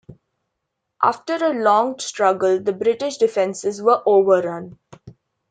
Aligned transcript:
After 1.03 1.35
a 1.35 1.53
long 1.61 1.99
struggle 1.99 2.59
the 2.59 2.73
British 2.73 3.17
defences 3.17 3.79
were 3.83 4.01
overrun. 4.03 4.79